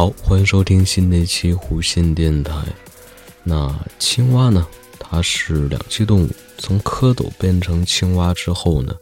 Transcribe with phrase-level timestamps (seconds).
[0.00, 2.54] 好，欢迎收听新的一期弧线电台。
[3.42, 4.66] 那青蛙呢？
[4.98, 8.96] 它是两栖动物，从蝌蚪变成青蛙之后呢，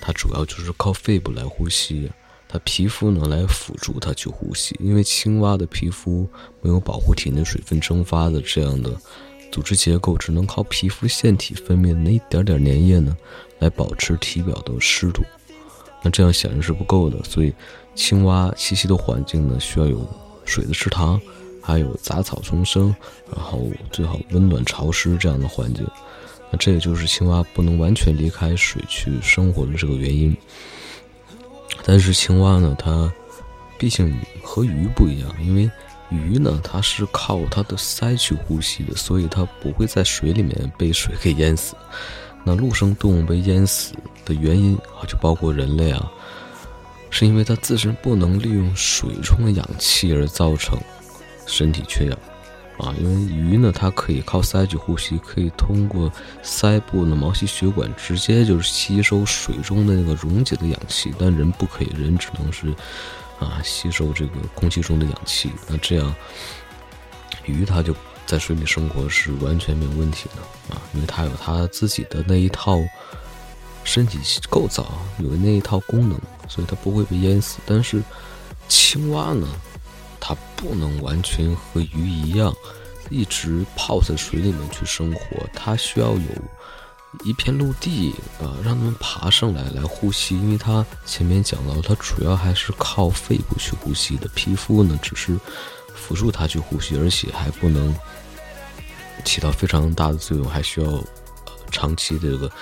[0.00, 2.10] 它主要就是靠肺部来呼吸，
[2.48, 4.74] 它皮肤呢来辅助它去呼吸。
[4.80, 6.26] 因为青蛙的皮肤
[6.62, 8.90] 没有保护体内水分蒸发的这样的
[9.52, 13.14] 组织结构，只能靠皮肤腺体分泌的那一点点粘液呢
[13.58, 15.22] 来保持体表的湿度。
[16.02, 17.52] 那这样显然是不够的，所以
[17.94, 20.08] 青蛙栖息的环境呢需要有
[20.50, 21.18] 水的池塘。
[21.62, 22.92] 还有杂草丛生，
[23.30, 25.86] 然后最好温暖潮湿这样的环境。
[26.50, 30.34] 那这也就是青蛙不能完全离开水去生活的这个原因。
[31.84, 33.12] 但是青蛙呢，它
[33.78, 35.70] 毕竟和鱼不一样，因为
[36.08, 41.76] 鱼呢它是靠它的鳃去呼吸的，所以它不会在水里面被水给淹死。
[42.42, 43.92] 那陆生动物被淹死
[44.24, 46.10] 的原因啊，就包括人类啊，
[47.10, 50.78] 是因为它自身不能利用水中的氧气而造成。
[51.46, 52.16] 身体缺氧，
[52.78, 56.08] 啊，因为鱼呢，它可以靠鳃去呼吸，可以通过
[56.44, 62.68] 鳃部的毛细血管直接就是吸收水中的那个溶解的氧气，但人不可以，人只能是
[63.40, 65.50] 啊吸收这个空气中的氧气。
[65.66, 66.14] 那这样，
[67.44, 67.92] 鱼它就
[68.26, 72.78] 在水里生活是完全没有问题的啊，因为它有它自己的那一套
[73.84, 77.58] 身体构造，有那一套功能，所以它不会被淹死。
[77.66, 78.02] 但是
[78.68, 79.48] 青蛙呢？
[80.22, 82.54] 它不能完全和鱼一样，
[83.08, 85.20] 一直泡在水里面去生活。
[85.54, 86.20] 它需要有
[87.24, 90.36] 一片陆地啊，让它们爬上来来呼吸。
[90.36, 95.40] 因为它前面讲到，它主要还是靠肺部去呼吸的，皮肤呢只是
[95.94, 97.96] 辅助它去呼吸，而且还不能
[99.24, 101.02] 起到非常大的作用，还需要
[101.70, 102.52] 长期的这个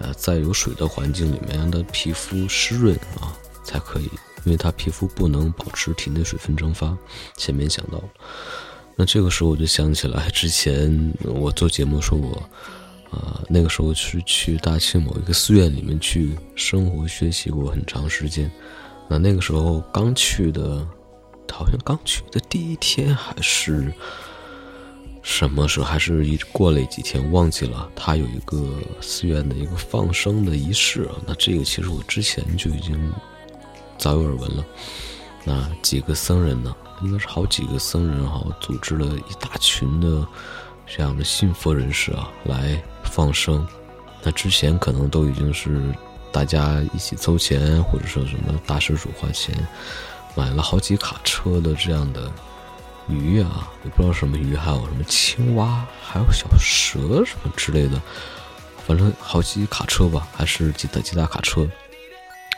[0.00, 4.10] 呃在有水的环境里面，让它皮肤湿润啊才可以。
[4.46, 6.96] 因为它皮肤不能保持体内水分蒸发，
[7.36, 8.02] 前面讲到。
[8.96, 12.42] 那这个时候我就想起来，之前我做节目说过，
[13.10, 18.50] 啊，那个时候是去大庆某一个寺院里面去生活学习过很长时间。
[19.10, 20.88] 那那个时候刚去的，
[21.52, 23.92] 好像刚去的第一天还是
[25.22, 25.86] 什么时候？
[25.86, 27.88] 还是一过了几天忘记了。
[27.94, 28.64] 他有一个
[29.00, 31.14] 寺院的一个放生的仪式啊。
[31.26, 33.12] 那这个其实我之前就已经。
[33.98, 34.64] 早有耳闻了，
[35.44, 36.74] 那几个僧人呢？
[37.02, 40.26] 应该是好几个僧人哈，组织了一大群的
[40.86, 43.68] 这样的信佛人士啊，来放生。
[44.22, 45.82] 那之前可能都已经是
[46.32, 49.54] 大家一起凑钱，或者说什么大施主花钱，
[50.34, 52.32] 买了好几卡车的这样的
[53.10, 58.00] 鱼啊，也不知道什么鱼，还有什么青蛙，还有小蛇什么之类的，
[58.86, 61.68] 反正好几卡车吧，还是几大几大卡车。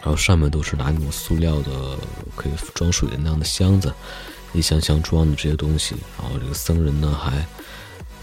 [0.01, 1.97] 然后上面都是拿那种塑料的
[2.35, 3.95] 可以装水的那样的箱子，
[4.53, 5.95] 一箱箱装的这些东西。
[6.19, 7.47] 然后这个僧人呢还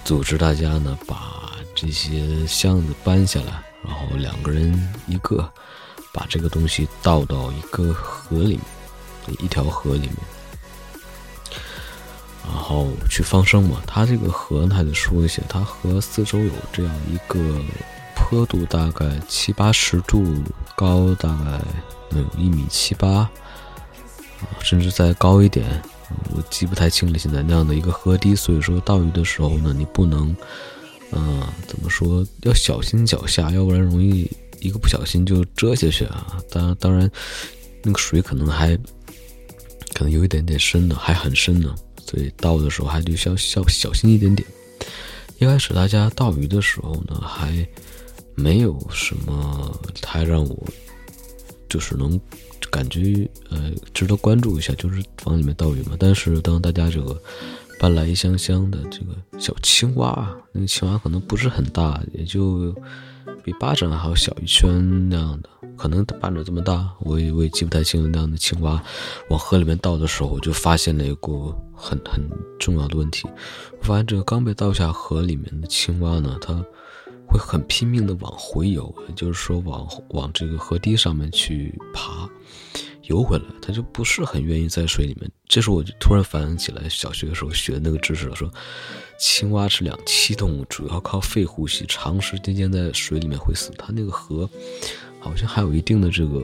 [0.03, 5.49] 组织大家呢把这些箱子搬下来，然后两个人一个
[6.11, 8.59] 把这个东西倒到一个河里
[9.25, 10.17] 面，一条河里面，
[12.49, 13.81] 然后去放生嘛。
[13.85, 17.39] 它这个河呢还得说一下，它河四周有这样一个。
[18.21, 20.23] 坡度大概七八十度，
[20.75, 21.59] 高大概
[22.11, 23.31] 能有一米七八，啊，
[24.61, 25.81] 甚至再高一点，
[26.35, 27.17] 我记不太清了。
[27.17, 30.35] 现在那样的一个河堤，所以说钓鱼的时候呢，你不能，
[31.11, 36.37] 嗯，怎么说，要小心脚下，要不然容易一个不小心就折下去啊。
[36.51, 37.09] 当当然，
[37.81, 38.75] 那个水可能还
[39.93, 41.73] 可能有一点点深的，还很深呢，
[42.09, 44.47] 所以倒的时候还得要小小心一点点。
[45.37, 47.67] 一开始大家倒鱼的时候呢，还。
[48.35, 50.65] 没有什么太让我
[51.67, 52.17] 就是能
[52.71, 55.97] 感觉呃值得关注一下，就是往里面倒鱼嘛。
[55.99, 57.21] 但是当大家这个
[57.81, 62.73] 搬来一箱箱的这个小青蛙，那个青蛙可能不是很大，也就
[63.43, 68.09] 比巴掌还要小一圈那样的，可能半着这么大，我也我也记不太清了。
[68.09, 68.83] 那样的青蛙
[69.29, 72.29] 往河里面倒的时候，我就发现了一个很很
[72.59, 73.27] 重要的问题。
[73.79, 76.63] 我发现这个刚被倒下河里面的青蛙呢，它。
[77.31, 82.27] 会很拼命的往回游，就是说往往这个河堤上面去爬，
[83.03, 85.29] 游回来，它就不是很愿意在水里面。
[85.47, 88.51] 这时候我就突然反应起来，小学的时候学的那个知识了，说
[89.19, 93.71] 青蛙是两栖动物，主要靠肺呼吸，长时间间在水里面会死。
[93.77, 94.49] 它那个河
[95.19, 96.39] 好像还有一定的这个，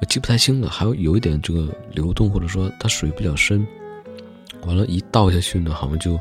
[0.00, 3.66] 我记不太清了，还有有一点这个流动，或者说它水比较深，
[4.66, 6.18] 完了，一倒下去呢，好像就。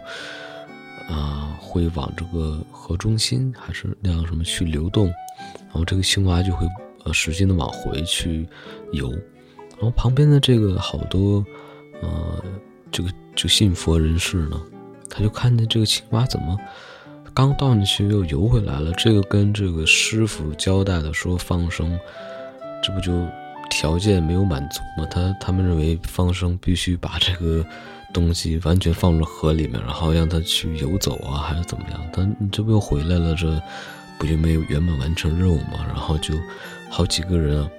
[1.11, 6.67] 啊，会往这个河中心还是那样什么去流动，然后这个青蛙就会
[7.03, 8.47] 呃使劲的往回去
[8.91, 11.43] 游，然后旁边的这个好多
[12.03, 12.45] 呃
[12.91, 14.61] 这个就信佛人士呢，
[15.09, 16.55] 他就看见这个青蛙怎么
[17.39, 21.97] 刚倒进去又游回来了，这个跟这个师傅交代的说放生，
[22.83, 23.25] 这不就
[23.69, 25.07] 条件没有满足吗？
[25.09, 27.65] 他他们认为放生必须把这个。
[28.11, 32.01] 东西完全放入河里面，然后让它去游走啊，还是怎么样？
[32.11, 33.35] 它这不又回来了？
[33.35, 33.61] 这
[34.17, 35.85] 不就没有圆满完成任务吗？
[35.87, 36.33] 然后就
[36.89, 37.69] 好几个人啊，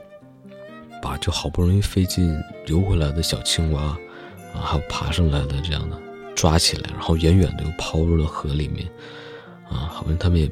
[1.03, 2.33] 把就好不容易费劲
[2.67, 3.99] 游回来的小青蛙啊，
[4.63, 6.01] 还有爬上来的这样的
[6.37, 8.87] 抓起来，然后远远的又抛入了河里面
[9.71, 10.51] 啊，好像他们也。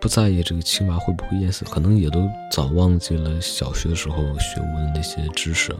[0.00, 5.74] 不在意这个青蛙会不会淹死，可能也都早忘记了小学时候学过的那些知识，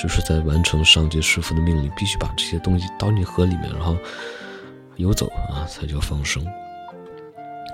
[0.00, 3.96] 就是在完成上级师傅的命令，必须把这些东西倒进河里面，然后
[4.94, 6.46] 游走啊，才叫放生。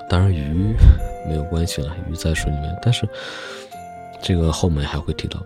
[0.09, 0.75] 当然鱼
[1.29, 3.07] 没有关系了，鱼在水里面，但是
[4.23, 5.39] 这个后面还会提到。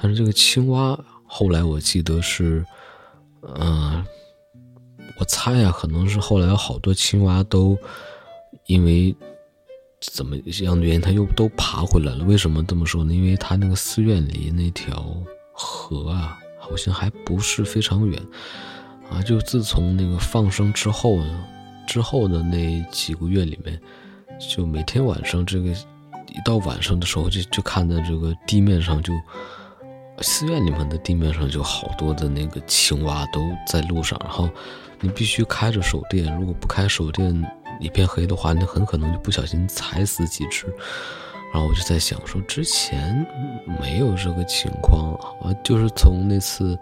[0.00, 0.96] 但是这个青蛙
[1.26, 2.64] 后来我记得是，
[3.42, 4.04] 嗯，
[5.20, 7.78] 我猜啊，可能是后来有好多青蛙都
[8.66, 9.14] 因为。
[10.14, 12.24] 怎么样的原因，他又都爬回来了？
[12.24, 13.12] 为什么这么说呢？
[13.12, 15.14] 因为他那个寺院离那条
[15.52, 18.18] 河啊，好像还不是非常远
[19.10, 19.20] 啊。
[19.20, 21.44] 就自从那个放生之后呢，
[21.86, 23.78] 之后的那几个月里面，
[24.38, 29.12] 就每天晚上这个一到晚上的时候，就就看到这个地面上就
[30.20, 34.48] 寺院里面的地面上就好多的那个青蛙都在路上，然后
[35.00, 37.44] 你必须开着手电，如果不开手电。
[37.80, 40.66] 一片黑的话，那很可能就不小心踩死几只。
[41.50, 43.26] 然后我就在想，说之前
[43.80, 46.78] 没有这个情况啊，就是从那次，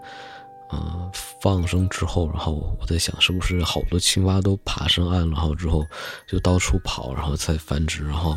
[0.69, 1.09] 呃，
[1.39, 5.85] 放生之后，然后我在想，是不是好多青蛙都爬上岸，然后之后
[6.27, 8.35] 就到处跑，然后再繁殖，然后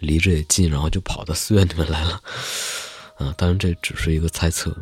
[0.00, 2.20] 离着也近，然后就跑到寺院里面来了。
[3.16, 4.76] 啊，当然这只是一个猜测。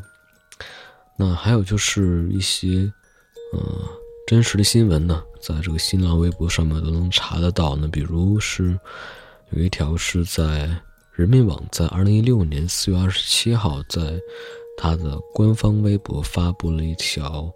[1.16, 2.92] 那还有就是一些，
[3.52, 3.98] 呃。
[4.26, 7.88] 真实的新闻呢，在这个新浪微博上面都能查得到呢。
[7.88, 8.78] 比如是
[9.50, 10.70] 有一条是在
[11.14, 14.20] 人民网，在二零一六年四月二十七号，在
[14.76, 17.52] 他的官方微博发布了一条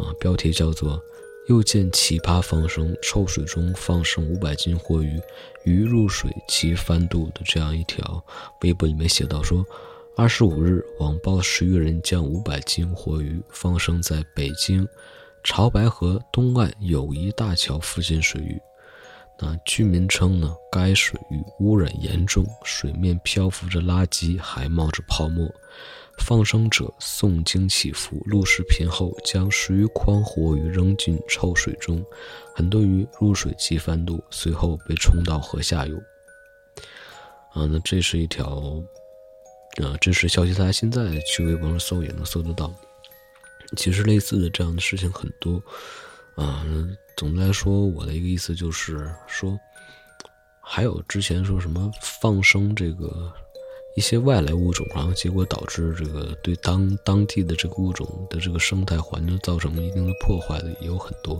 [0.00, 0.98] 啊，标题叫做
[1.50, 5.20] “又见奇葩放生，臭水中放生五百斤活鱼，
[5.64, 8.24] 鱼入水即翻肚”的这样一条
[8.62, 9.62] 微博，里面写到说，
[10.18, 14.88] 二十五日，网曝十余人将五百斤活鱼放生在北京。
[15.44, 18.58] 潮白河东岸友谊大桥附近水域，
[19.38, 25.46] 那居民称呢，该水域污染严重，水面漂浮着垃圾，还冒着泡沫。
[26.20, 32.02] 放生者诵经祈福，录视频后，将十余筐活鱼扔进臭水中，
[32.54, 35.94] 很多鱼入水即翻肚，随后被冲到河下游。
[37.52, 38.82] 啊，那这是一条，
[39.78, 42.72] 呃，真实消息，大家现在去微博上搜也能搜得到。
[43.76, 45.62] 其实类似的这样的事情很多，
[46.36, 46.64] 啊，
[47.16, 49.58] 总的来说，我的一个意思就是说，
[50.60, 53.32] 还有之前说什么放生这个
[53.96, 61.34] 一些外来物种，然后结果导致这个对当当地的这个物种的这个生态环境造成一定的破坏的也有很多，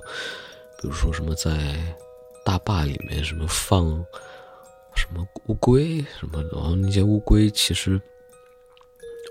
[0.80, 1.76] 比如说什么在
[2.44, 4.04] 大坝里面什么放
[4.94, 8.00] 什么乌龟什么，然后那些乌龟其实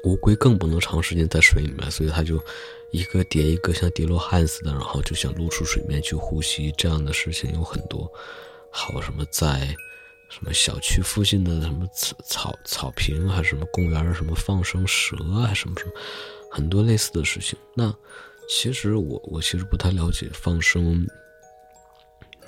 [0.03, 2.43] 乌龟更不能长时间在水里面，所以它就。
[2.91, 8.09] 一个叠一个，像叠罗汉似的，然后就想露出水面去呼吸，这样的事情有很多。
[8.69, 9.75] 好什么在
[10.29, 15.91] 什么小区附近的什么草草草坪，还是什么公园，什么放生蛇啊，什么什么，
[16.49, 17.59] 很多类似的事情。
[17.73, 17.93] 那
[18.47, 21.05] 其实我我其实不太了解放生，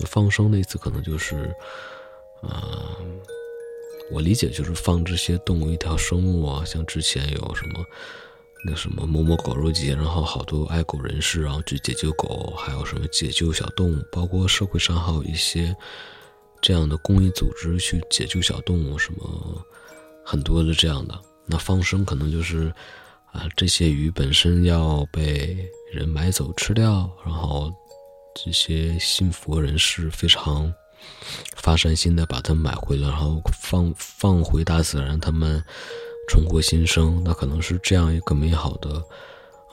[0.05, 1.53] 放生那次可能就是，
[2.41, 2.95] 呃，
[4.11, 7.85] 我理解就是放这些动物一条生物啊，像之前有什么。
[8.65, 15.73] 那什么某某狗肉节，然后好多爱狗人士，然后去解救狗，还有什么解救小动物，包括社会上还有一些
[16.59, 19.63] 这样的公益组织去解救小动物，什么
[20.25, 21.17] 很多的这样的。
[21.45, 22.73] 那放生可能就是
[23.31, 25.55] 啊，这些鱼本身要被
[25.93, 27.71] 人买走吃掉，然后
[28.43, 30.73] 这些信佛人士非常
[31.55, 35.63] 发善心的把它买回来，然后放放回大自然，他们
[36.29, 39.03] 重获新生，那可能是这样一个美好的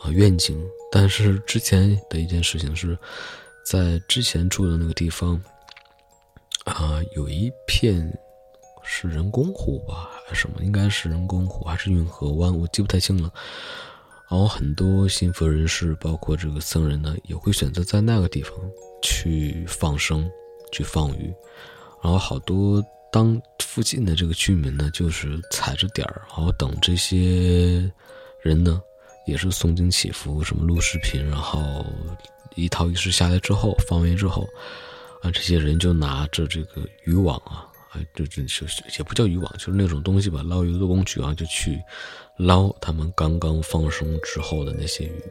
[0.03, 0.61] 啊愿景。
[0.91, 2.97] 但是之前的一件事情是，
[3.65, 5.41] 在之前住的那个地方
[6.65, 8.17] 啊，有一片
[8.85, 10.63] 是人工湖吧，还是什么？
[10.63, 12.57] 应该是人工湖还是运河湾？
[12.57, 13.33] 我记不太清了。
[14.31, 18.53] 然后很多信佛人士，包括这个僧人呢，也会选择在那个地方
[19.03, 20.31] 去放生、
[20.75, 21.33] 去放鱼。
[22.03, 27.91] 然后好多当附近的这个居民呢，就是踩着点儿，然后等这些
[28.43, 28.83] 人呢，
[29.27, 31.87] 也是诵经祈福，什么录视频，然后
[32.57, 34.47] 一套仪式下来之后，放完之后，
[35.23, 37.71] 啊，这些人就拿着这个渔网啊。
[37.95, 38.67] 啊就就就
[38.99, 41.81] 也不叫渔网，就是那种东西吧，捞鱼的工具啊，就去
[42.37, 45.23] 捞他们刚刚放生之后的那些鱼。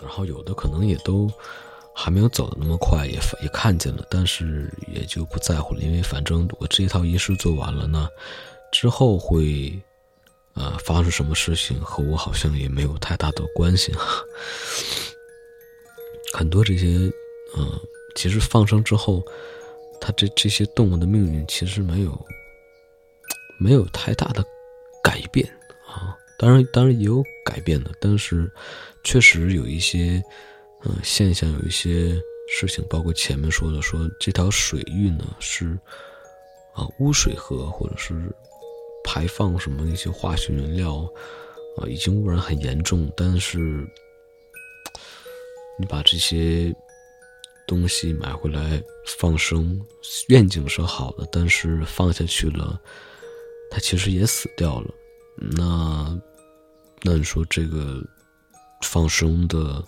[0.00, 1.30] 然后有的可能也都
[2.02, 8.08] 还没有走的那么快，也也看见了，但是也就不在乎了，因为反正我这一套仪式做完了呢，
[8.72, 9.78] 之后会
[10.54, 13.92] 啊发生什么事情和我好像也没有太大的关系。
[16.32, 16.86] 很多这些
[17.56, 17.78] 嗯，
[18.14, 19.22] 其实放生之后。
[20.02, 22.26] 它这这些动物的命运其实没有
[23.58, 24.42] 没有太大的
[25.04, 25.46] 改变
[25.86, 28.50] 啊，当然当然也有改变的，但是
[29.04, 30.22] 确实有一些
[30.84, 35.78] 嗯现象，有一些事情，包括前面说的，说这条水域呢是
[36.74, 38.34] 啊污水河，或者是
[39.04, 41.08] 排放什么一些化学原料
[41.76, 43.86] 啊，已经污染很严重，但是
[45.78, 46.74] 你把这些。
[47.66, 49.80] 东西买回来放生，
[50.26, 52.80] 愿景是好的，但是放下去了，
[53.70, 54.92] 它其实也死掉了。
[55.36, 56.20] 那，
[57.04, 58.02] 那你说这个
[58.82, 59.80] 放生的，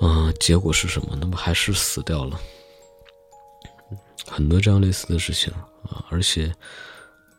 [0.00, 1.16] 嗯，结果是什么？
[1.20, 2.38] 那么还是死掉了。
[4.26, 5.52] 很多这样类似的事情
[5.84, 6.52] 啊，而且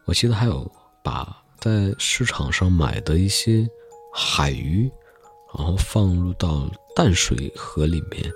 [0.06, 0.70] 我记得还有
[1.04, 3.68] 把在市场上买的一些
[4.14, 4.90] 海鱼，
[5.58, 8.32] 然后放入到淡水河里面。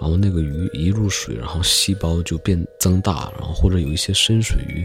[0.00, 4.84] 然后那个鱼一入水，然后细胞就变增大，然后或者有一些深水鱼，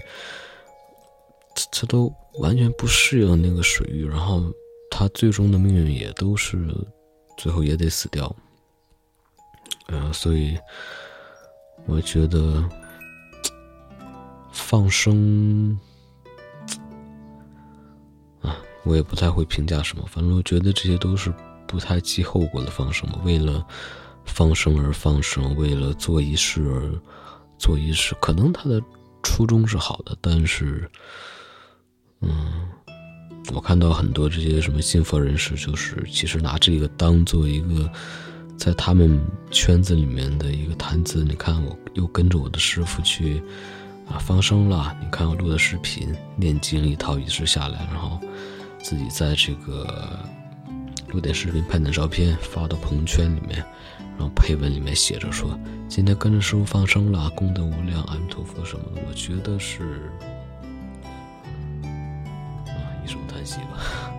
[1.72, 4.44] 它都完全不适应那个水域，然后
[4.92, 6.64] 它最终的命运也都是
[7.38, 8.34] 最后也得死掉。
[9.92, 10.58] 嗯，所以
[11.86, 12.64] 我觉得
[14.52, 15.78] 放生
[18.42, 21.34] 啊，我也不太会评价什么，反正我觉得这些都是
[21.68, 23.66] 不太计后果的放生嘛，为了。
[24.26, 26.94] 放生而放生，为了做仪式而
[27.58, 28.80] 做仪式，可能他的
[29.24, 30.88] 初衷是好的，但是，
[32.22, 32.70] 嗯，
[33.52, 37.92] 我看到很多这些什么信佛人士，就是其实拿这个当做一个
[38.60, 41.24] 在他们圈子里面的一个谈资。
[41.24, 43.42] 你看，我又跟着我的师傅去
[44.06, 48.20] 啊放生了，你看我录的视频，念经一套仪式下来，然后
[48.84, 50.20] 自己在这个
[51.08, 53.64] 录点视频、拍点照片发到朋友圈里面。
[54.18, 60.12] 然后配文里面写着说：“今天跟着师傅放生了，功德无量，阿弥陀佛什么的。”我觉得是
[62.68, 64.12] 啊，一声叹息吧。